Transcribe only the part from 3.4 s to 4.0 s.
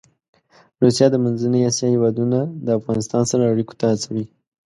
اړيکو ته